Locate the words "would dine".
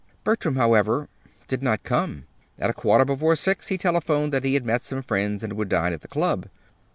5.53-5.93